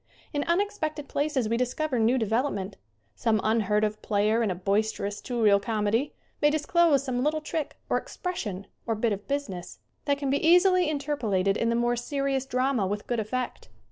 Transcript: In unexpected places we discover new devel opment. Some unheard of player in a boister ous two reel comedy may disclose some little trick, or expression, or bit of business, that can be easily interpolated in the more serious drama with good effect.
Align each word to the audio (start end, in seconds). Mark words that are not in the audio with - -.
In 0.33 0.43
unexpected 0.45 1.07
places 1.07 1.47
we 1.47 1.57
discover 1.57 1.99
new 1.99 2.17
devel 2.17 2.45
opment. 2.45 2.73
Some 3.13 3.39
unheard 3.43 3.83
of 3.83 4.01
player 4.01 4.41
in 4.41 4.49
a 4.49 4.55
boister 4.55 5.05
ous 5.05 5.21
two 5.21 5.39
reel 5.43 5.59
comedy 5.59 6.15
may 6.41 6.49
disclose 6.49 7.03
some 7.03 7.23
little 7.23 7.39
trick, 7.39 7.77
or 7.87 7.97
expression, 7.99 8.65
or 8.87 8.95
bit 8.95 9.13
of 9.13 9.27
business, 9.27 9.77
that 10.05 10.17
can 10.17 10.31
be 10.31 10.43
easily 10.43 10.89
interpolated 10.89 11.55
in 11.55 11.69
the 11.69 11.75
more 11.75 11.95
serious 11.95 12.47
drama 12.47 12.87
with 12.87 13.05
good 13.05 13.19
effect. 13.19 13.69